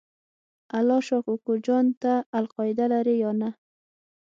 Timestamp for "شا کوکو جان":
1.07-1.85